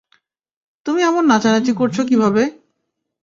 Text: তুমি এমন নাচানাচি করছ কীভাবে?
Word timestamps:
তুমি 0.85 0.99
এমন 1.03 1.23
নাচানাচি 1.25 1.71
করছ 1.73 1.97
কীভাবে? 2.09 2.43